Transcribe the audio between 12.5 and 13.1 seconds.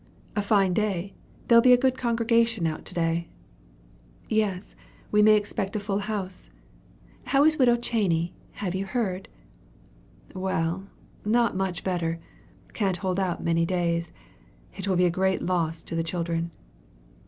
can't